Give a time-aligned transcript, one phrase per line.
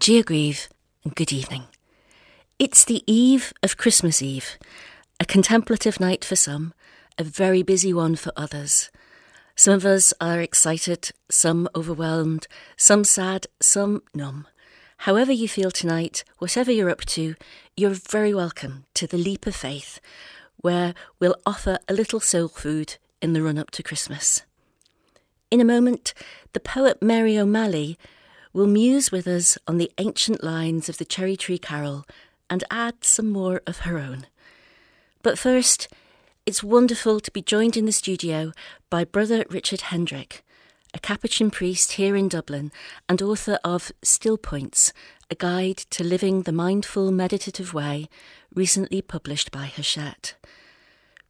[0.00, 0.66] Geogrieve
[1.04, 1.64] and good evening.
[2.58, 4.56] It's the eve of Christmas Eve,
[5.20, 6.72] a contemplative night for some,
[7.18, 8.90] a very busy one for others.
[9.56, 12.46] Some of us are excited, some overwhelmed,
[12.78, 14.46] some sad, some numb.
[15.00, 17.34] However you feel tonight, whatever you're up to,
[17.76, 20.00] you're very welcome to the Leap of Faith,
[20.56, 24.44] where we'll offer a little soul food in the run up to Christmas.
[25.50, 26.14] In a moment,
[26.54, 27.98] the poet Mary O'Malley
[28.52, 32.04] will muse with us on the ancient lines of the Cherry Tree Carol
[32.48, 34.26] and add some more of her own.
[35.22, 35.88] But first,
[36.46, 38.52] it's wonderful to be joined in the studio
[38.88, 40.44] by Brother Richard Hendrick,
[40.92, 42.72] a Capuchin priest here in Dublin
[43.08, 44.92] and author of Still Points,
[45.30, 48.08] a guide to living the mindful meditative way,
[48.52, 50.34] recently published by Hachette.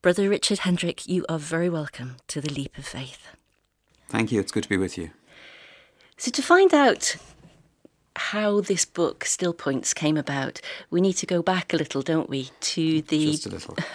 [0.01, 3.27] Brother Richard Hendrick, you are very welcome to the Leap of Faith.
[4.09, 4.41] Thank you.
[4.41, 5.11] It's good to be with you.
[6.21, 7.17] So, to find out
[8.15, 10.61] how this book, Still Points, came about,
[10.91, 12.51] we need to go back a little, don't we?
[12.61, 13.33] To the.
[13.33, 13.75] Just a little.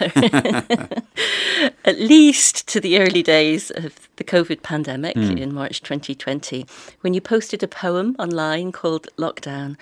[1.84, 5.38] at least to the early days of the COVID pandemic Hmm.
[5.38, 6.66] in March 2020,
[7.02, 9.76] when you posted a poem online called Lockdown,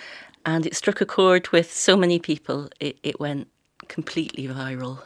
[0.44, 3.48] and it struck a chord with so many people, it, it went
[3.88, 4.98] completely viral.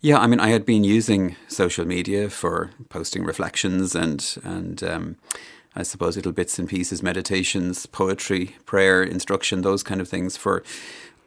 [0.00, 5.16] Yeah, I mean, I had been using social media for posting reflections and and um,
[5.74, 10.62] I suppose little bits and pieces, meditations, poetry, prayer, instruction, those kind of things for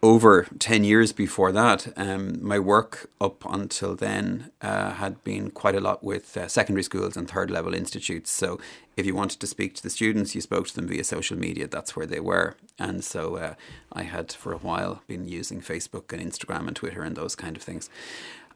[0.03, 1.91] over ten years before that.
[1.97, 6.83] Um, my work up until then uh, had been quite a lot with uh, secondary
[6.83, 8.29] schools and third level institutes.
[8.29, 8.59] So
[8.95, 11.67] if you wanted to speak to the students, you spoke to them via social media.
[11.67, 13.53] That's where they were, and so uh,
[13.93, 17.55] I had for a while been using Facebook and Instagram and Twitter and those kind
[17.57, 17.89] of things.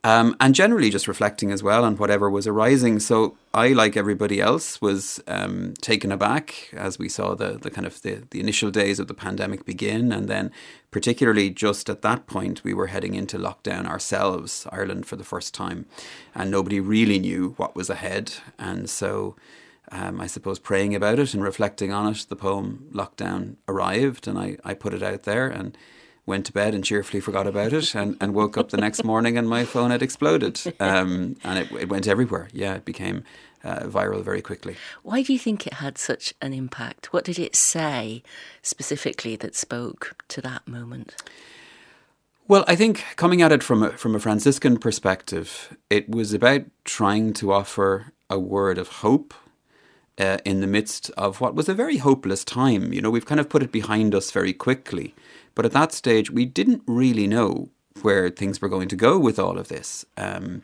[0.04, 3.00] Um, and generally just reflecting as well on whatever was arising.
[3.00, 7.86] So I, like everybody else, was um, taken aback as we saw the, the kind
[7.86, 10.14] of the, the initial days of the pandemic begin.
[10.14, 10.52] And then,
[10.90, 15.54] particularly just at that point, we were heading into lockdown ourselves, Ireland, for the first
[15.54, 15.86] time.
[16.34, 18.36] And nobody really knew what was ahead.
[18.58, 19.36] And so,
[19.92, 24.30] um, I suppose, praying about it and reflecting on it, the poem Lockdown arrived.
[24.30, 25.50] And I, I put it out there.
[25.50, 25.78] And
[26.30, 29.38] went to bed and cheerfully forgot about it and, and woke up the next morning
[29.38, 30.62] and my phone had exploded.
[30.80, 32.48] Um, and it, it went everywhere.
[32.54, 33.24] Yeah, it became
[33.64, 34.78] uh, viral very quickly.
[35.04, 37.12] Why do you think it had such an impact?
[37.12, 38.24] What did it say
[38.62, 41.16] specifically that spoke to that moment?
[42.48, 46.64] Well, I think coming at it from a, from a Franciscan perspective, it was about
[46.86, 49.34] trying to offer a word of hope
[50.18, 52.92] uh, in the midst of what was a very hopeless time.
[52.94, 55.14] You know, we've kind of put it behind us very quickly.
[55.60, 57.68] But at that stage, we didn't really know
[58.02, 60.06] where things were going to go with all of this.
[60.16, 60.64] Um,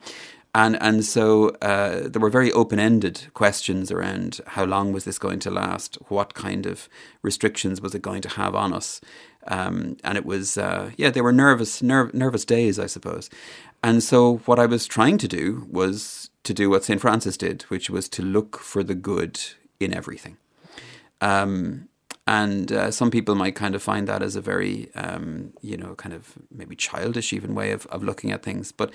[0.53, 5.19] and and so uh, there were very open ended questions around how long was this
[5.19, 5.97] going to last?
[6.07, 6.87] What kind of
[7.23, 9.01] restrictions was it going to have on us?
[9.47, 13.29] Um, and it was uh, yeah, they were nervous ner- nervous days, I suppose.
[13.83, 17.63] And so what I was trying to do was to do what St Francis did,
[17.63, 19.41] which was to look for the good
[19.77, 20.37] in everything.
[21.19, 21.89] Um,
[22.27, 25.93] and uh, some people might kind of find that as a very, um, you know,
[25.95, 28.71] kind of maybe childish even way of, of looking at things.
[28.71, 28.91] But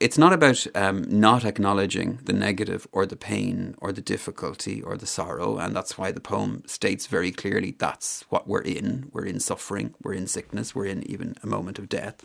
[0.00, 4.96] it's not about um, not acknowledging the negative or the pain or the difficulty or
[4.96, 5.58] the sorrow.
[5.58, 9.10] And that's why the poem states very clearly that's what we're in.
[9.12, 12.24] We're in suffering, we're in sickness, we're in even a moment of death.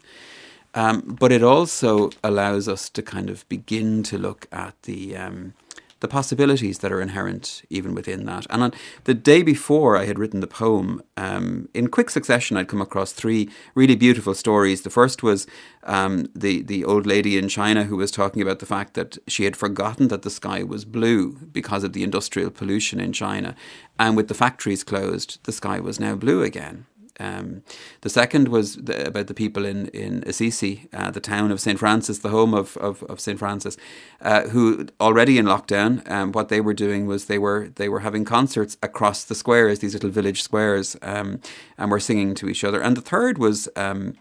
[0.73, 5.53] Um, but it also allows us to kind of begin to look at the um,
[5.99, 8.45] the possibilities that are inherent even within that.
[8.49, 8.73] And on
[9.03, 13.11] the day before I had written the poem, um, in quick succession, I'd come across
[13.11, 14.81] three really beautiful stories.
[14.81, 15.47] The first was
[15.83, 19.43] um, the the old lady in China who was talking about the fact that she
[19.43, 23.55] had forgotten that the sky was blue because of the industrial pollution in China,
[23.97, 26.85] and with the factories closed, the sky was now blue again.
[27.19, 27.63] Um,
[28.01, 31.79] the second was the, about the people in in Assisi, uh, the town of St
[31.79, 33.77] Francis, the home of of, of St Francis,
[34.21, 37.99] uh, who already in lockdown, um, what they were doing was they were they were
[37.99, 41.39] having concerts across the squares, these little village squares, um,
[41.77, 42.81] and were singing to each other.
[42.81, 43.69] And the third was.
[43.75, 44.15] Um,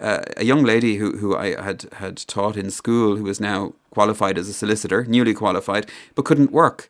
[0.00, 3.74] uh, a young lady who, who I had, had taught in school who was now
[3.90, 6.88] qualified as a solicitor, newly qualified, but couldn't work.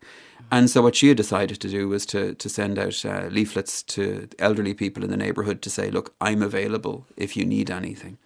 [0.50, 3.83] And so what she had decided to do was to to send out uh, leaflets
[3.85, 8.19] to elderly people in the neighbourhood to say, "Look, I'm available if you need anything."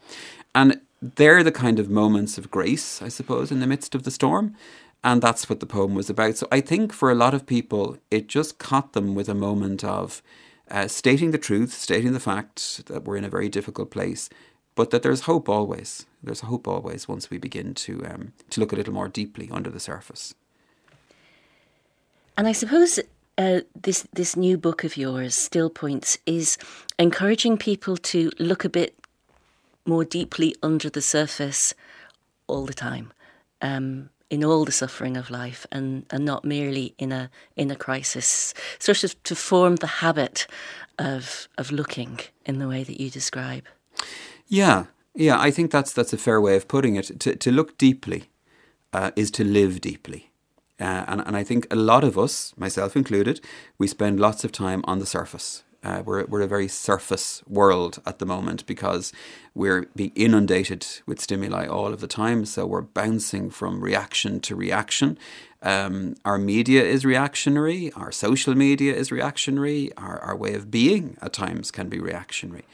[0.54, 4.10] And they're the kind of moments of grace, I suppose, in the midst of the
[4.10, 4.54] storm.
[5.04, 6.36] And that's what the poem was about.
[6.36, 9.82] So I think for a lot of people, it just caught them with a moment
[9.82, 10.22] of
[10.70, 14.30] uh, stating the truth, stating the fact that we're in a very difficult place,
[14.76, 16.06] but that there's hope always.
[16.22, 19.70] There's hope always once we begin to um, to look a little more deeply under
[19.70, 20.34] the surface.
[22.36, 22.98] And I suppose
[23.38, 26.58] uh, this this new book of yours, Still Points, is
[26.98, 28.94] encouraging people to look a bit
[29.84, 31.74] more deeply under the surface
[32.46, 33.12] all the time,
[33.60, 37.76] um, in all the suffering of life, and, and not merely in a in a
[37.76, 38.54] crisis.
[38.78, 40.46] Sort of to form the habit
[40.98, 43.64] of of looking in the way that you describe.
[44.48, 47.20] Yeah, yeah, I think that's that's a fair way of putting it.
[47.20, 48.30] To to look deeply
[48.92, 50.31] uh, is to live deeply.
[50.82, 53.40] Uh, and, and I think a lot of us, myself included,
[53.78, 55.62] we spend lots of time on the surface.
[55.84, 59.12] Uh, we're, we're a very surface world at the moment because
[59.54, 62.44] we're being inundated with stimuli all of the time.
[62.44, 65.18] So we're bouncing from reaction to reaction.
[65.60, 71.16] Um, our media is reactionary, our social media is reactionary, our, our way of being
[71.22, 72.64] at times can be reactionary.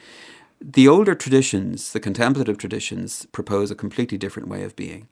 [0.61, 5.09] The older traditions, the contemplative traditions, propose a completely different way of being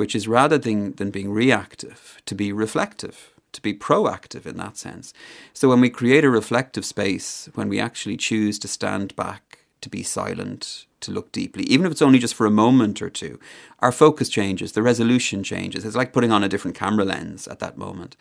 [0.00, 4.78] which is rather than, than being reactive, to be reflective, to be proactive in that
[4.78, 5.12] sense.
[5.52, 9.90] So when we create a reflective space, when we actually choose to stand back, to
[9.90, 13.38] be silent, to look deeply, even if it's only just for a moment or two,
[13.80, 15.84] our focus changes, the resolution changes.
[15.84, 18.16] It's like putting on a different camera lens at that moment.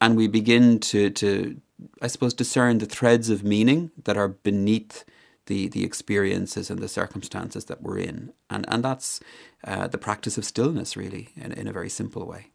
[0.00, 1.60] And we begin to, to
[2.00, 5.04] I suppose, discern the threads of meaning that are beneath
[5.46, 9.20] the the experiences and the circumstances that we're in, and and that's
[9.64, 12.48] uh, the practice of stillness, really, in, in a very simple way.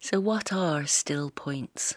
[0.00, 1.94] So, what are still points?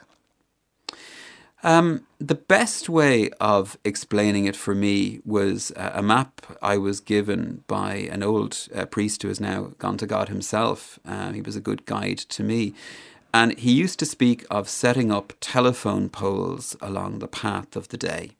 [1.63, 6.99] Um, the best way of explaining it for me was uh, a map I was
[6.99, 10.99] given by an old uh, priest who has now gone to God himself.
[11.05, 12.73] Uh, he was a good guide to me.
[13.33, 17.97] And he used to speak of setting up telephone poles along the path of the
[17.97, 18.36] day.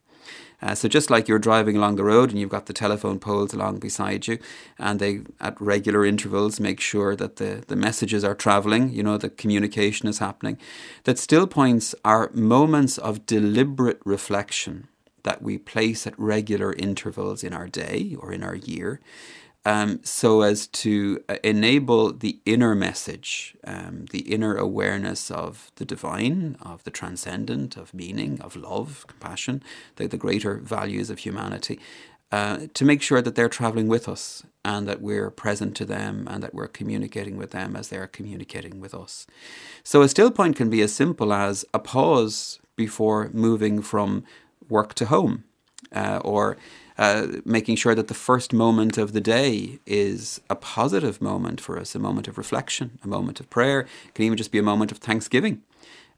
[0.62, 3.54] Uh, so just like you're driving along the road and you've got the telephone poles
[3.54, 4.40] along beside you,
[4.80, 9.18] and they at regular intervals make sure that the, the messages are traveling, you know,
[9.18, 10.58] the communication is happening,
[11.04, 14.88] that still points are moments of deliberate reflection
[15.24, 19.00] that we place at regular intervals in our day or in our year
[19.68, 25.84] um, so as to uh, enable the inner message, um, the inner awareness of the
[25.84, 29.62] divine, of the transcendent, of meaning, of love, compassion,
[29.98, 31.82] the, the greater values of humanity,
[32.32, 36.26] uh, to make sure that they're traveling with us and that we're present to them
[36.32, 39.28] and that we're communicating with them as they're communicating with us.
[39.84, 44.24] So a still point can be as simple as a pause before moving from
[44.70, 45.44] work to home
[45.94, 46.56] uh, or
[46.98, 51.78] uh, making sure that the first moment of the day is a positive moment for
[51.80, 53.82] us, a moment of reflection, a moment of prayer.
[54.08, 55.62] It can even just be a moment of thanksgiving.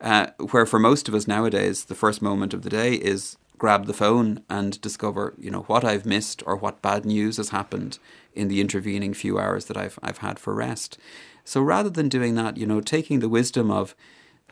[0.01, 3.85] Uh, where for most of us nowadays, the first moment of the day is grab
[3.85, 7.99] the phone and discover, you know, what I've missed or what bad news has happened
[8.33, 10.97] in the intervening few hours that I've I've had for rest.
[11.43, 13.95] So rather than doing that, you know, taking the wisdom of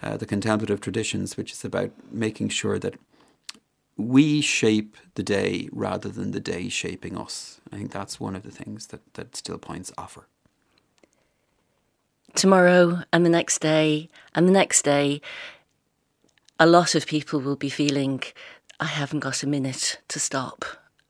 [0.03, 2.95] uh, the contemplative traditions, which is about making sure that
[3.97, 7.59] we shape the day rather than the day shaping us.
[7.71, 10.27] I think that's one of the things that, that still points offer.
[12.35, 15.21] Tomorrow and the next day and the next day,
[16.59, 18.21] a lot of people will be feeling,
[18.79, 20.63] I haven't got a minute to stop.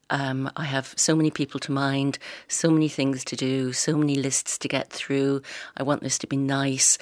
[0.10, 2.18] Um, I have so many people to mind,
[2.48, 5.42] so many things to do, so many lists to get through.
[5.76, 6.98] I want this to be nice.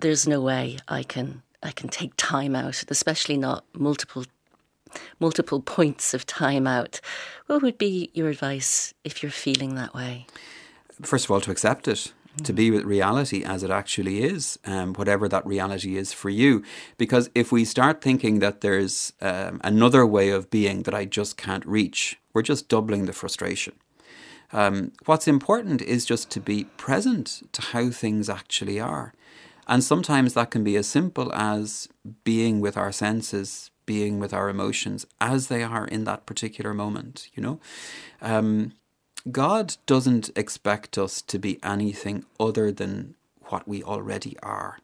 [0.00, 4.26] There's no way I can I can take time out, especially not multiple
[5.20, 7.00] multiple points of time out.
[7.46, 10.26] What would be your advice if you're feeling that way?
[11.02, 12.12] First of all, to accept it.
[12.42, 16.64] To be with reality as it actually is, um, whatever that reality is for you.
[16.98, 21.36] Because if we start thinking that there's um, another way of being that I just
[21.36, 23.74] can't reach, we're just doubling the frustration.
[24.52, 29.14] Um, what's important is just to be present to how things actually are.
[29.66, 31.88] And sometimes that can be as simple as
[32.24, 37.28] being with our senses, being with our emotions as they are in that particular moment,
[37.34, 37.60] you know?
[38.22, 38.72] Um,
[39.30, 43.14] God doesn't expect us to be anything other than
[43.46, 44.78] what we already are,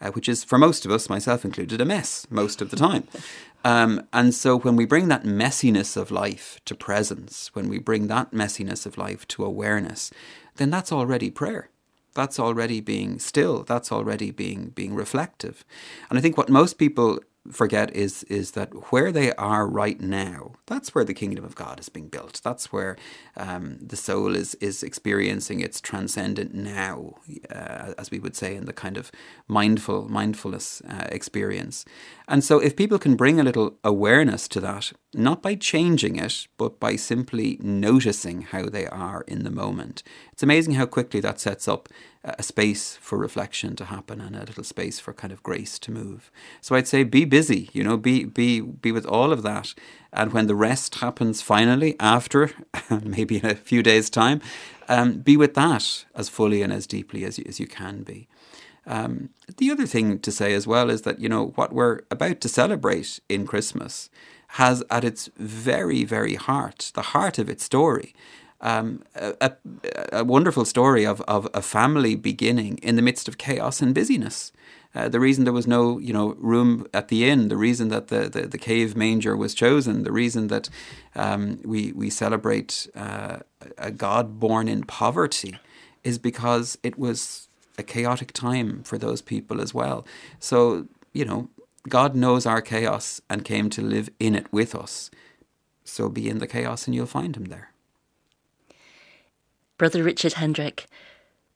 [0.00, 3.06] uh, which is, for most of us, myself included, a mess most of the time.
[3.64, 8.06] Um, and so when we bring that messiness of life to presence, when we bring
[8.08, 10.10] that messiness of life to awareness,
[10.56, 11.70] then that's already prayer
[12.16, 15.64] that's already being still that's already being being reflective
[16.08, 17.20] and i think what most people
[17.52, 21.80] forget is is that where they are right now, that's where the kingdom of God
[21.80, 22.40] is being built.
[22.42, 22.96] That's where
[23.36, 27.14] um, the soul is is experiencing its transcendent now,
[27.50, 29.10] uh, as we would say in the kind of
[29.48, 31.84] mindful mindfulness uh, experience.
[32.28, 36.48] And so, if people can bring a little awareness to that, not by changing it,
[36.58, 41.40] but by simply noticing how they are in the moment, it's amazing how quickly that
[41.40, 41.88] sets up
[42.26, 45.92] a space for reflection to happen and a little space for kind of grace to
[45.92, 46.30] move.
[46.60, 49.74] So I'd say be busy, you know, be be be with all of that.
[50.12, 52.50] And when the rest happens finally after,
[53.02, 54.40] maybe in a few days' time,
[54.88, 58.26] um, be with that as fully and as deeply as you, as you can be.
[58.86, 62.40] Um, the other thing to say as well is that you know what we're about
[62.40, 64.10] to celebrate in Christmas
[64.50, 68.14] has at its very very heart, the heart of its story,
[68.60, 69.52] um, a,
[70.12, 74.52] a, wonderful story of, of a family beginning in the midst of chaos and busyness.
[74.94, 78.08] Uh, the reason there was no, you know, room at the inn, the reason that
[78.08, 80.70] the, the, the cave manger was chosen, the reason that
[81.14, 83.38] um, we we celebrate uh,
[83.76, 85.58] a God born in poverty,
[86.02, 90.06] is because it was a chaotic time for those people as well.
[90.38, 91.50] So you know,
[91.86, 95.10] God knows our chaos and came to live in it with us.
[95.84, 97.70] So be in the chaos, and you'll find Him there.
[99.78, 100.86] Brother Richard Hendrick,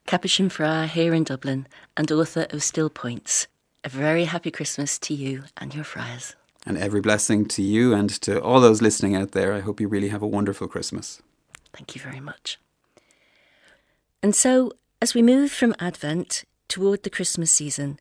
[0.06, 3.46] Capuchin Friar here in Dublin and author of Still Points.
[3.82, 6.36] A very happy Christmas to you and your friars.
[6.66, 9.54] And every blessing to you and to all those listening out there.
[9.54, 11.22] I hope you really have a wonderful Christmas.
[11.72, 12.58] Thank you very much.
[14.22, 17.98] And so, as we move from Advent toward the Christmas season,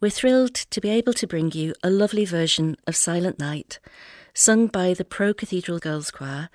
[0.00, 3.80] we're thrilled to be able to bring you a lovely version of Silent Night,
[4.32, 6.48] sung by the Pro Cathedral Girls Choir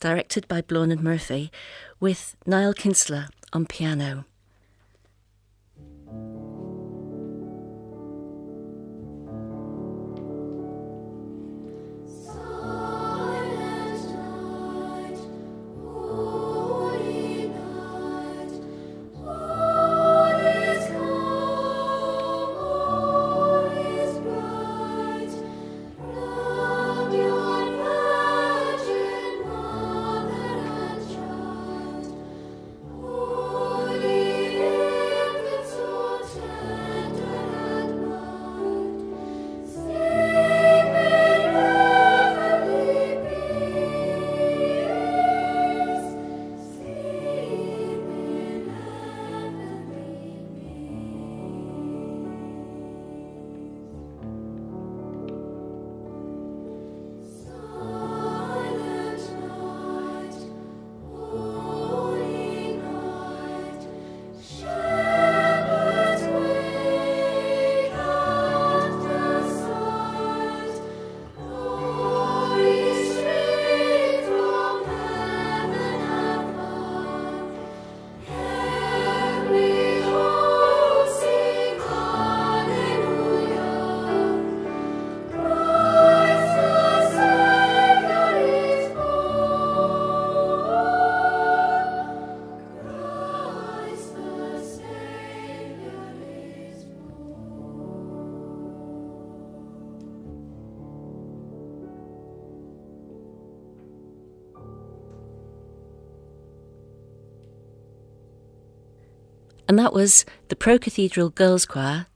[0.00, 1.52] directed by Bláthnaid Murphy,
[2.00, 4.24] with Niall Kinsler on piano.
[109.70, 112.06] And that was the Pro Cathedral Girls Choir,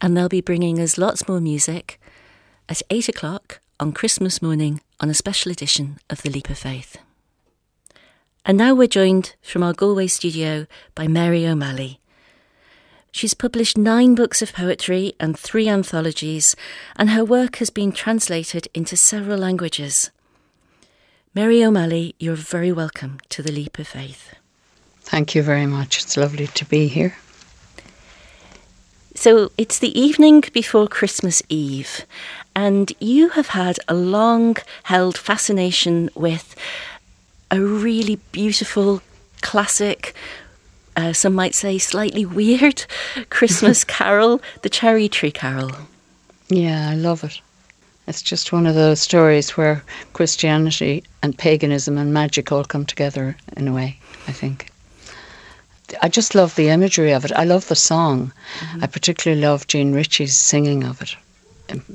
[0.00, 2.00] and they'll be bringing us lots more music
[2.68, 6.98] at 8 o'clock on Christmas morning on a special edition of The Leap of Faith.
[8.46, 11.98] And now we're joined from our Galway studio by Mary O'Malley.
[13.10, 16.54] She's published nine books of poetry and three anthologies,
[16.94, 20.12] and her work has been translated into several languages.
[21.34, 24.36] Mary O'Malley, you're very welcome to The Leap of Faith.
[25.10, 26.04] Thank you very much.
[26.04, 27.16] It's lovely to be here.
[29.16, 32.06] So it's the evening before Christmas Eve,
[32.54, 36.54] and you have had a long held fascination with
[37.50, 39.02] a really beautiful,
[39.42, 40.14] classic,
[40.94, 42.86] uh, some might say slightly weird
[43.30, 45.72] Christmas carol, the Cherry Tree Carol.
[46.48, 47.40] Yeah, I love it.
[48.06, 53.36] It's just one of those stories where Christianity and paganism and magic all come together
[53.56, 53.98] in a way,
[54.28, 54.69] I think.
[56.02, 57.32] I just love the imagery of it.
[57.32, 58.32] I love the song.
[58.60, 58.84] Mm-hmm.
[58.84, 61.16] I particularly love Jean Ritchie's singing of it.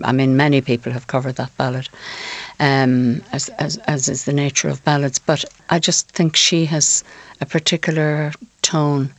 [0.04, 1.90] I mean, many people have covered that ballad,
[2.60, 5.20] um, as, as as is the nature of ballads.
[5.20, 7.04] But I just think she has
[7.42, 9.14] a particular tone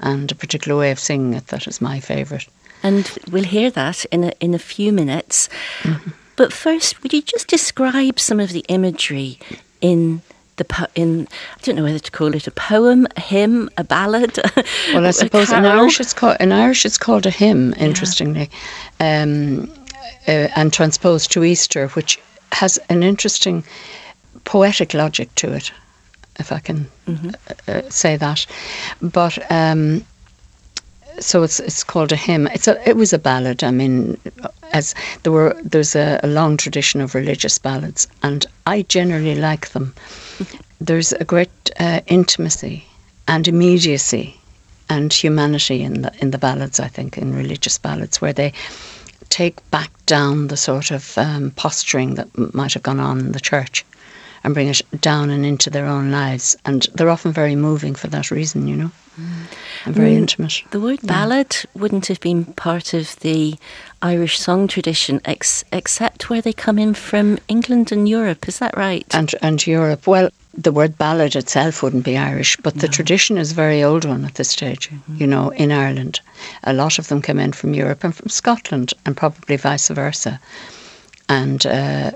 [0.00, 2.46] and a particular way of singing it that is my favourite.
[2.82, 5.48] And we'll hear that in a, in a few minutes.
[5.82, 6.10] Mm-hmm.
[6.36, 9.38] But first, would you just describe some of the imagery
[9.80, 10.22] in
[10.56, 13.84] the po- in I don't know whether to call it a poem, a hymn, a
[13.84, 14.38] ballad.
[14.92, 17.74] well, I suppose in Irish it's called in Irish it's called a hymn.
[17.74, 18.50] Interestingly,
[19.00, 19.22] yeah.
[19.22, 19.72] um,
[20.28, 22.20] uh, and transposed to Easter, which
[22.52, 23.64] has an interesting
[24.44, 25.72] poetic logic to it,
[26.38, 27.30] if I can mm-hmm.
[27.68, 28.46] uh, uh say that.
[29.00, 30.04] But um,
[31.18, 32.46] so it's it's called a hymn.
[32.48, 33.64] It's a it was a ballad.
[33.64, 34.18] I mean,
[34.72, 39.70] as there were there's a, a long tradition of religious ballads, and I generally like
[39.70, 39.94] them.
[40.80, 42.84] There's a great uh, intimacy
[43.28, 44.40] and immediacy
[44.88, 46.80] and humanity in the in the ballads.
[46.80, 48.52] I think in religious ballads where they
[49.28, 53.40] take back down the sort of um, posturing that might have gone on in the
[53.40, 53.84] church
[54.44, 56.56] and bring it down and into their own lives.
[56.64, 58.90] And they're often very moving for that reason, you know,
[59.84, 60.18] and very Mm.
[60.18, 60.62] intimate.
[60.70, 63.56] The word ballad wouldn't have been part of the
[64.00, 68.48] Irish song tradition, ex- except where they come in from England and Europe.
[68.48, 69.06] Is that right?
[69.14, 70.06] and and Europe.
[70.06, 74.04] Well, the word ballad itself wouldn't be Irish, but the tradition is a very old
[74.04, 74.90] one at this stage.
[75.16, 76.20] You know, in Ireland,
[76.64, 80.40] a lot of them came in from Europe and from Scotland, and probably vice versa,
[81.28, 82.10] and uh,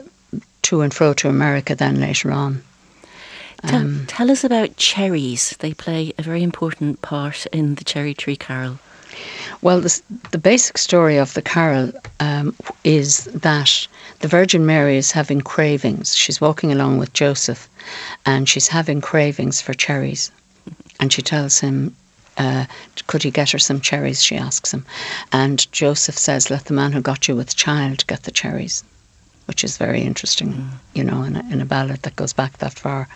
[0.67, 1.75] to and fro to America.
[1.75, 2.63] Then later on,
[3.67, 5.57] tell, um, tell us about cherries.
[5.59, 8.79] They play a very important part in the Cherry Tree Carol.
[9.63, 12.55] Well, the, the basic story of the carol um,
[12.85, 13.89] is that
[14.21, 16.15] the Virgin Mary is having cravings.
[16.15, 17.69] She's walking along with Joseph
[18.27, 20.31] and she's having cravings for cherries.
[21.01, 21.95] And she tells him,
[22.37, 22.67] uh,
[23.07, 24.23] could he get her some cherries?
[24.23, 24.85] She asks him.
[25.33, 28.85] And Joseph says, let the man who got you with child get the cherries.
[29.47, 32.79] Which is very interesting, you know, in a, in a ballad that goes back that
[32.79, 33.09] far.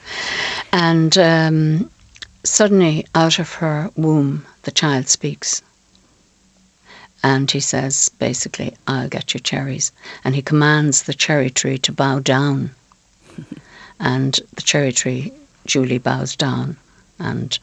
[0.73, 1.91] And um,
[2.45, 5.63] suddenly, out of her womb, the child speaks
[7.23, 9.93] and he says basically, I'll get you cherries.
[10.25, 12.71] And he commands the cherry tree to bow down.
[14.01, 15.33] and the cherry tree
[15.67, 16.77] duly bows down,
[17.19, 17.59] and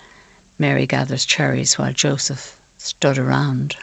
[0.60, 3.76] Mary gathers cherries while Joseph stood around.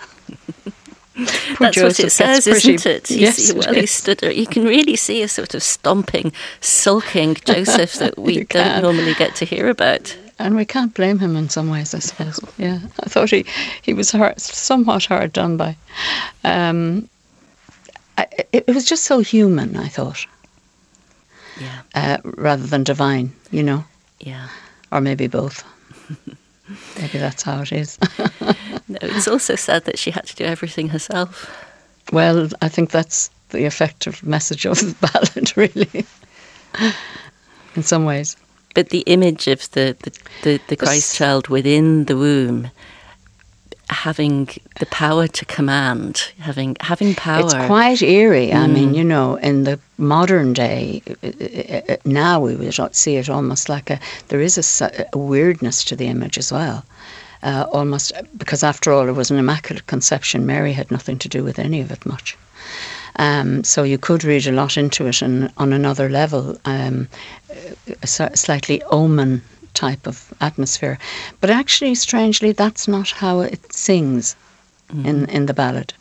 [1.15, 1.27] Poor
[1.61, 3.11] That's what it says, isn't it?
[3.11, 4.33] You yes, see, it well, he stood there.
[4.33, 9.37] You can really see a sort of stomping, sulking Joseph that we don't normally get
[9.37, 10.17] to hear about.
[10.41, 12.41] And we can't blame him in some ways, I suppose.
[12.59, 13.47] Yeah, I thought he,
[13.83, 15.77] he was hard, somewhat hard done by.
[16.43, 17.09] Um,
[18.19, 20.27] I, it, it was just so human, I thought,
[21.61, 23.85] Yeah, uh, rather than divine, you know.
[24.19, 24.49] yeah.
[24.91, 25.63] or maybe both.
[26.99, 27.99] maybe that's how it is.
[28.87, 31.51] No, it's also sad that she had to do everything herself.
[32.13, 34.95] well, I think that's the effective message of the
[35.35, 36.05] ballad, really,
[37.75, 38.37] in some ways.
[38.75, 40.11] But the image of the, the,
[40.43, 42.71] the, the Christ child within the womb
[43.95, 44.49] having
[44.81, 47.41] the power to command, having having power.
[47.41, 48.53] It's quite eerie.
[48.53, 53.17] I mean, you know, in the modern day, uh, uh, uh, now we would see
[53.17, 53.99] it almost like a.
[54.29, 56.85] There is a weirdness to the image as well.
[57.43, 60.47] Uh, almost because, after all, it was an immaculate conception.
[60.47, 62.37] Mary had nothing to do with any of it much.
[63.17, 67.07] Um, so you could read a lot into it, and on another level, um,
[68.03, 69.43] a slightly omen
[69.75, 70.99] type of atmosphere.
[71.41, 74.37] But actually, strangely, that's not how it sings
[75.05, 75.95] in in the ballad.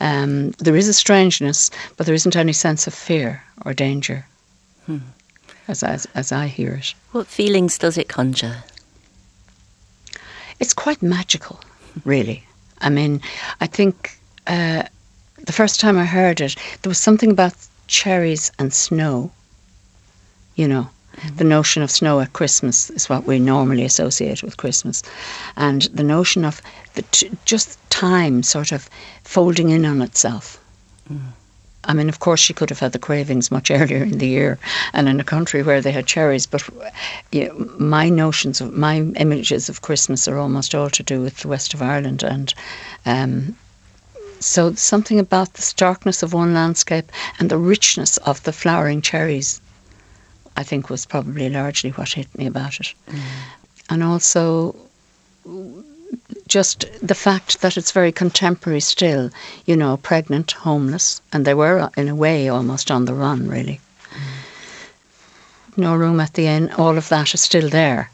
[0.00, 4.26] Um, there is a strangeness, but there isn't any sense of fear or danger,
[5.66, 6.94] as, as as I hear it.
[7.12, 8.62] What feelings does it conjure?
[10.60, 11.60] It's quite magical,
[12.04, 12.44] really.
[12.80, 13.20] I mean,
[13.60, 14.82] I think uh,
[15.46, 17.54] the first time I heard it, there was something about
[17.86, 19.30] cherries and snow.
[20.56, 20.88] You know,
[21.36, 25.02] the notion of snow at Christmas is what we normally associate with Christmas,
[25.56, 26.62] and the notion of
[26.94, 28.88] the t- just time sort of
[29.24, 30.58] folding in on itself.
[31.84, 34.58] I mean, of course, she could have had the cravings much earlier in the year
[34.92, 36.46] and in a country where they had cherries.
[36.46, 36.68] But
[37.32, 41.38] you know, my notions of my images of Christmas are almost all to do with
[41.38, 42.52] the west of Ireland, and
[43.06, 43.56] um,
[44.40, 49.60] so something about the starkness of one landscape and the richness of the flowering cherries,
[50.56, 52.94] I think, was probably largely what hit me about it,
[53.90, 54.74] and also
[56.46, 59.30] just the fact that it's very contemporary still,
[59.66, 63.48] you know, pregnant, homeless, and they were, uh, in a way, almost on the run,
[63.48, 63.80] really.
[65.76, 68.10] No room at the inn, all of that is still there.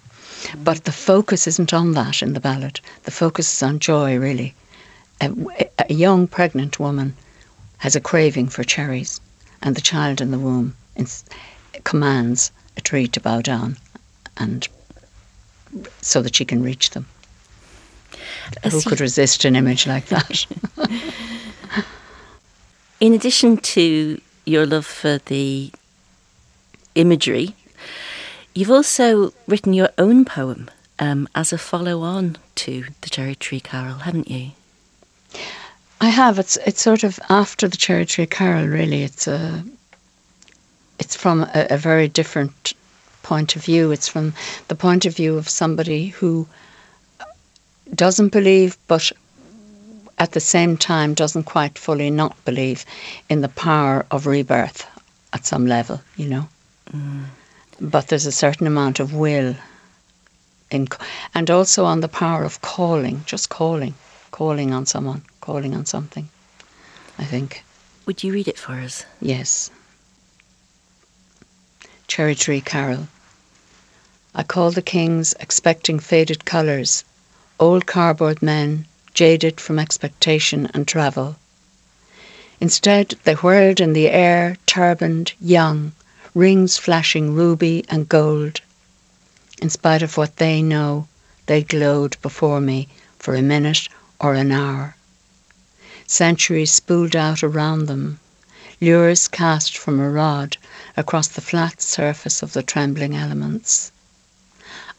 [0.63, 2.81] But the focus isn't on that in the ballad.
[3.05, 4.55] The focus is on joy, really.
[5.21, 5.33] A,
[5.89, 7.15] a young pregnant woman
[7.79, 9.21] has a craving for cherries,
[9.63, 11.25] and the child in the womb ins-
[11.85, 13.77] commands a tree to bow down
[14.37, 14.69] and
[16.01, 17.07] so that she can reach them.
[18.63, 20.47] As Who could resist an image like that?
[23.01, 25.73] In addition to your love for the
[26.95, 27.55] imagery,
[28.55, 33.61] you've also written your own poem um, as a follow on to the Cherry Tree
[33.61, 34.53] Carol, haven't you?
[36.01, 36.39] I have.
[36.39, 38.67] It's it's sort of after the Cherry Tree Carol.
[38.67, 39.65] Really, it's a.
[40.99, 42.75] It's from a, a very different
[43.23, 43.91] point of view.
[43.91, 44.35] It's from
[44.69, 46.47] the point of view of somebody who
[47.95, 49.11] doesn't believe, but
[50.19, 52.85] at the same time doesn't quite fully not believe
[53.29, 54.87] in the power of rebirth
[55.33, 56.49] at some level, you know.
[56.93, 57.25] Mm.
[57.81, 59.57] But there's a certain amount of will
[60.71, 60.89] in,
[61.35, 63.95] and also on the power of calling, just calling,
[64.31, 66.29] calling on someone, calling on something,
[67.19, 67.65] I think.
[68.07, 69.05] Would you read it for us?
[69.21, 69.71] Yes.
[72.15, 73.09] Cherry Tree Carol.
[74.37, 77.03] I call the kings expecting faded colours,
[77.59, 81.35] old cardboard men, jaded from expectation and travel.
[82.61, 85.91] Instead, they whirled in the air, turbaned, young,
[86.37, 88.61] rings flashing ruby and gold.
[89.61, 91.09] In spite of what they know,
[91.47, 92.87] they glowed before me
[93.19, 93.89] for a minute
[94.21, 94.95] or an hour.
[96.07, 98.21] Centuries spooled out around them,
[98.81, 100.57] lures cast from a rod
[100.97, 103.93] across the flat surface of the trembling elements.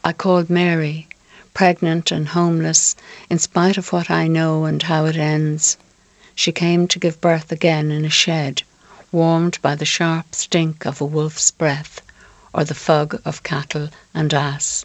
[0.02, 1.08] I called Mary,
[1.52, 2.96] pregnant and homeless,
[3.28, 5.76] in spite of what I know and how it ends.
[6.34, 8.62] She came to give birth again in a shed,
[9.12, 12.00] warmed by the sharp stink of a wolf's breath
[12.52, 14.84] or the fug of cattle and ass.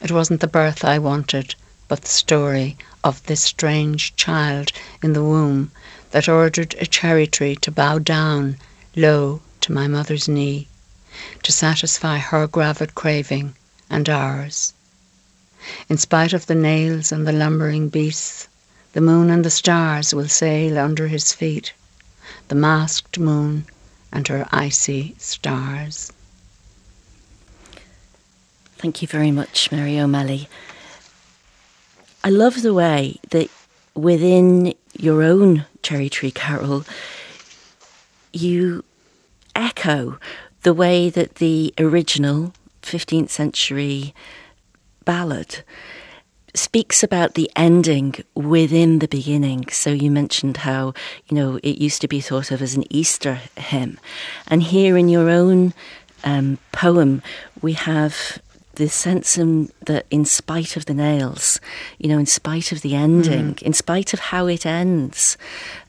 [0.00, 1.54] It wasn't the birth I wanted,
[1.88, 4.70] but the story of this strange child
[5.02, 5.72] in the womb
[6.10, 8.56] that ordered a cherry tree to bow down
[8.96, 10.68] low to my mother's knee,
[11.42, 13.54] to satisfy her gravid craving
[13.90, 14.72] and ours.
[15.88, 18.48] In spite of the nails and the lumbering beasts,
[18.92, 21.72] the moon and the stars will sail under his feet,
[22.48, 23.66] the masked moon
[24.12, 26.12] and her icy stars.
[28.78, 30.48] Thank you very much, Mary O'Malley.
[32.22, 33.50] I love the way that
[33.98, 36.84] within your own Cherry Tree Carol,
[38.32, 38.84] you
[39.54, 40.18] echo
[40.62, 44.14] the way that the original 15th century
[45.04, 45.62] ballad
[46.54, 49.68] speaks about the ending within the beginning.
[49.68, 50.94] So you mentioned how,
[51.26, 53.98] you know, it used to be thought of as an Easter hymn.
[54.46, 55.74] And here in your own
[56.24, 57.22] um, poem,
[57.60, 58.40] we have
[58.78, 61.60] the sense in, that in spite of the nails,
[61.98, 63.62] you know, in spite of the ending, mm.
[63.62, 65.36] in spite of how it ends,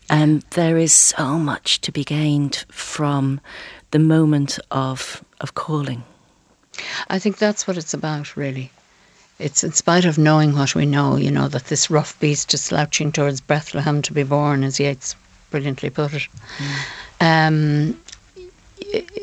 [0.09, 3.39] um, there is so much to be gained from
[3.91, 6.03] the moment of of calling.
[7.09, 8.71] I think that's what it's about, really.
[9.37, 12.61] It's in spite of knowing what we know, you know, that this rough beast is
[12.61, 15.15] slouching towards Bethlehem to be born, as Yeats
[15.49, 16.27] brilliantly put it.
[16.57, 17.91] Mm.
[17.93, 18.01] Um,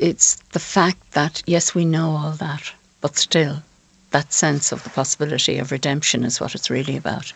[0.00, 2.72] it's the fact that, yes, we know all that,
[3.06, 3.62] but still,
[4.10, 7.32] that sense of the possibility of redemption is what it's really about.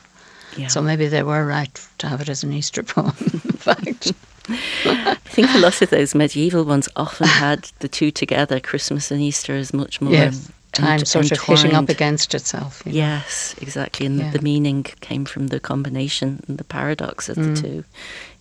[0.56, 0.66] Yeah.
[0.66, 4.12] So maybe they were right to have it as an Easter poem, in fact.
[4.48, 8.59] I think a lot of those medieval ones often had the two together.
[8.59, 10.12] Christmas and Easter is much more.
[10.12, 11.59] Yes, time sort entwined.
[11.61, 12.83] of hitting up against itself.
[12.85, 12.98] You know?
[12.98, 14.06] Yes, exactly.
[14.06, 14.30] And yeah.
[14.33, 17.54] the meaning came from the combination and the paradox of mm.
[17.54, 17.85] the two.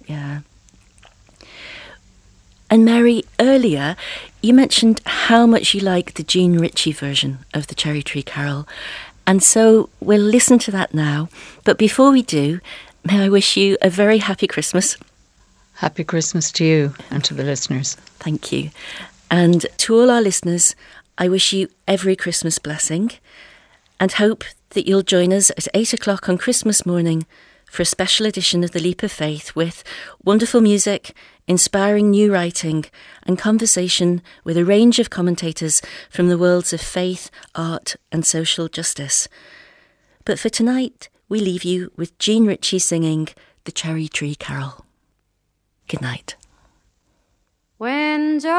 [0.08, 0.40] Yeah.
[2.70, 3.96] And Mary, earlier
[4.42, 8.68] you mentioned how much you like the Jean Ritchie version of the Cherry Tree Carol.
[9.28, 11.30] And so we'll listen to that now.
[11.66, 12.60] But before we do,
[13.04, 14.98] may I wish you a very happy Christmas.
[15.74, 17.96] Happy Christmas to you and to the listeners.
[18.20, 18.72] Thank you.
[19.30, 20.76] And to all our listeners,
[21.18, 23.12] I wish you every Christmas blessing
[24.00, 27.26] and hope that you'll join us at 8 o'clock on Christmas morning
[27.66, 29.84] for a special edition of The Leap of Faith with
[30.24, 31.14] wonderful music,
[31.50, 32.86] inspiring new writing,
[33.24, 38.68] and conversation with a range of commentators from the worlds of faith, art, and social
[38.68, 39.28] justice.
[40.26, 43.30] But for tonight, we leave you with Jean Ritchie singing
[43.64, 44.86] The Cherry Tree Carol.
[45.88, 46.36] Good night.
[47.80, 48.54] When Joseph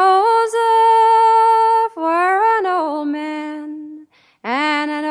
[1.96, 4.07] were an old man,
[4.42, 5.05] and an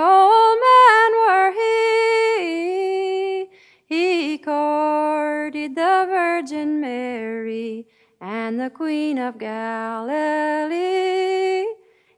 [6.49, 7.85] Virgin Mary
[8.19, 10.73] and the Queen of Galilee.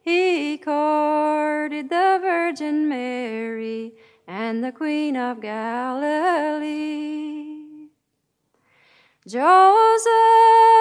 [0.02, 3.92] He courted the Virgin Mary
[4.26, 6.70] and the Queen of Galilee.
[9.28, 10.81] Joseph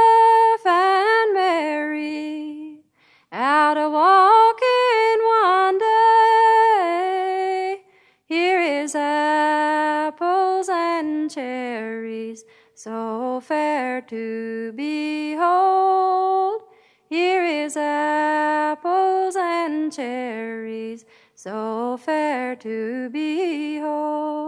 [12.83, 16.63] so fair to behold.
[17.11, 24.39] Here is apples and cherries, so fair to behold.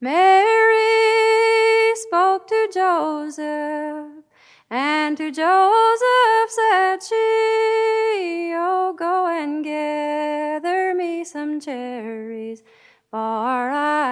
[0.00, 0.80] Mary
[1.94, 4.24] spoke to Joseph,
[4.68, 12.64] and to Joseph said she, Oh, go and gather me some cherries,
[13.12, 14.09] for I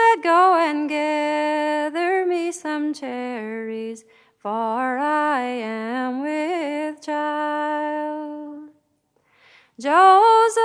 [0.00, 4.04] Said, Go and gather me some cherries,
[4.38, 8.70] for I am with child.
[9.78, 10.64] Joseph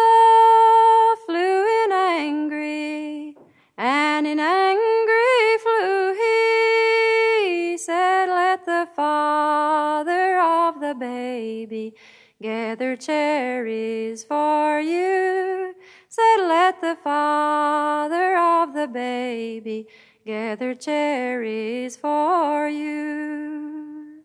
[1.26, 3.36] flew in angry,
[3.78, 7.78] and in angry flew he.
[7.78, 11.94] Said, Let the father of the baby
[12.42, 15.45] gather cherries for you.
[16.38, 19.88] Let the father of the baby
[20.26, 24.24] gather cherries for you.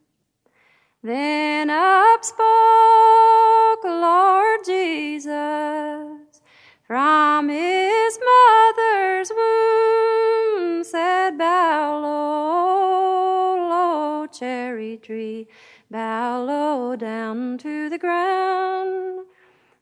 [1.02, 6.40] Then up spoke Lord Jesus
[6.82, 15.46] from his mother's womb, said, Bow low, low, cherry tree,
[15.90, 19.26] bow low down to the ground.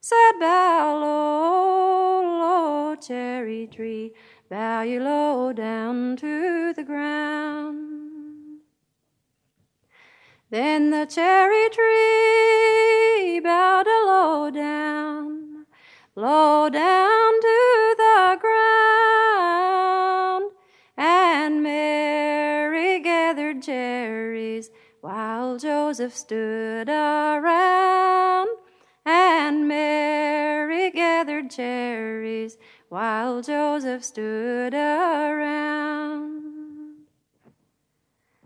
[0.09, 4.15] Said, Bow low, low, cherry tree,
[4.49, 8.61] bow you low down to the ground.
[10.49, 15.67] Then the cherry tree bowed low down,
[16.17, 19.43] low down to the ground,
[20.97, 24.71] and Mary gathered cherries
[25.03, 28.49] while Joseph stood around.
[31.49, 32.57] Cherries
[32.89, 36.39] while Joseph stood around.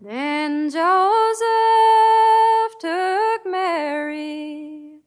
[0.01, 1.43] Then Joseph
[2.79, 4.99] took Mary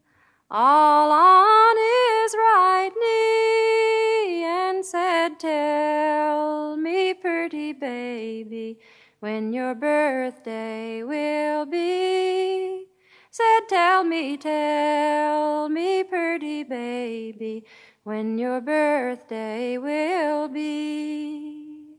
[0.50, 8.78] all on his right knee and said, Tell me, pretty baby,
[9.20, 12.86] when your birthday will be.
[13.30, 17.64] Said, Tell me, tell me, pretty baby,
[18.06, 21.98] when your birthday will be.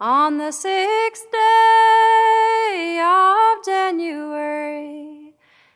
[0.00, 5.34] On the sixth day of January,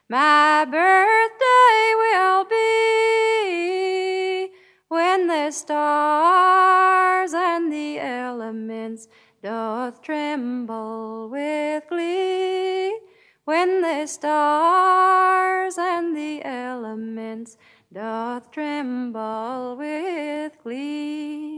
[0.09, 4.53] my birthday will be
[4.87, 9.09] when the stars and the elements
[9.43, 12.97] doth tremble with glee.
[13.45, 17.57] When the stars and the elements
[17.93, 21.56] doth tremble with glee.